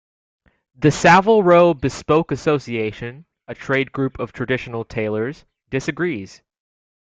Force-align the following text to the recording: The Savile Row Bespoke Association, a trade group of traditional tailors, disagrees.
The 0.75 0.89
Savile 0.89 1.43
Row 1.43 1.75
Bespoke 1.75 2.31
Association, 2.31 3.25
a 3.47 3.53
trade 3.53 3.91
group 3.91 4.17
of 4.17 4.33
traditional 4.33 4.83
tailors, 4.83 5.45
disagrees. 5.69 6.41